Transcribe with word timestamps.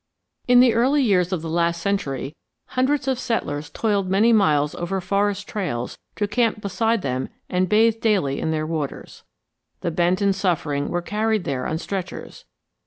In 0.47 0.61
the 0.61 0.73
early 0.73 1.03
years 1.03 1.31
of 1.31 1.43
the 1.43 1.47
last 1.51 1.79
century 1.79 2.35
hundreds 2.69 3.07
of 3.07 3.19
settlers 3.19 3.69
toiled 3.69 4.09
many 4.09 4.33
miles 4.33 4.73
over 4.73 4.99
forest 4.99 5.47
trails 5.47 5.99
to 6.15 6.27
camp 6.27 6.59
beside 6.59 7.03
them 7.03 7.29
and 7.49 7.69
bathe 7.69 8.01
daily 8.01 8.39
in 8.39 8.49
their 8.49 8.65
waters. 8.65 9.21
The 9.81 9.91
bent 9.91 10.19
and 10.19 10.35
suffering 10.35 10.89
were 10.89 11.03
carried 11.03 11.43
there 11.43 11.67
on 11.67 11.77
stretchers. 11.77 12.45